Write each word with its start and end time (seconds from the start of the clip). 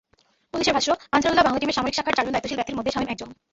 পুলিশের 0.51 0.75
ভাষ্য, 0.77 0.89
আনসারুল্লাহ 1.15 1.45
বাংলা 1.45 1.59
টিমের 1.61 1.77
সামরিক 1.77 1.95
শাখার 1.97 2.15
চারজন 2.17 2.33
দায়িত্বশীল 2.33 2.57
ব্যক্তির 2.59 2.77
মধ্যে 2.77 2.93
শামীম 2.93 3.09
একজন। 3.13 3.29